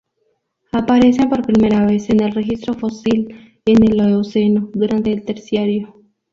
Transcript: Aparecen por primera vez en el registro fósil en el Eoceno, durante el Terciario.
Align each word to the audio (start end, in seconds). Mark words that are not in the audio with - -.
Aparecen 0.71 1.29
por 1.29 1.43
primera 1.45 1.85
vez 1.85 2.09
en 2.09 2.21
el 2.23 2.31
registro 2.31 2.73
fósil 2.73 3.55
en 3.65 3.83
el 3.83 3.99
Eoceno, 4.09 4.71
durante 4.73 5.13
el 5.13 5.23
Terciario. 5.25 5.93